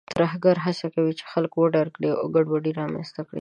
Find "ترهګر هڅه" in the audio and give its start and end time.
0.17-0.85